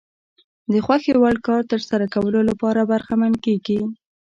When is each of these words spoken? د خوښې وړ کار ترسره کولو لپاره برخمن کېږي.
د 0.71 0.73
خوښې 0.85 1.13
وړ 1.21 1.35
کار 1.47 1.61
ترسره 1.71 2.05
کولو 2.15 2.39
لپاره 2.49 2.87
برخمن 2.91 3.33
کېږي. 3.45 3.79